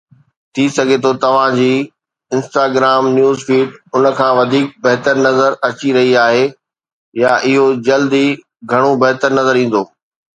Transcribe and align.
ٿي 0.53 0.63
سگهي 0.77 0.97
ٿو 1.03 1.09
توهان 1.23 1.51
جي 1.59 1.73
انسٽاگرام 2.35 3.03
نيوز 3.17 3.37
فيڊ 3.47 3.67
ان 3.95 4.03
کان 4.17 4.31
وڌيڪ 4.39 4.65
بهتر 4.85 5.15
نظر 5.27 5.49
اچي 5.67 5.89
رهي 5.97 6.11
آهي، 6.25 6.45
يا 7.23 7.31
اهو 7.49 7.65
جلد 7.87 8.11
ئي 8.21 8.25
گهڻو 8.71 8.91
بهتر 9.03 9.29
نظر 9.39 9.53
ايندو 9.61 9.83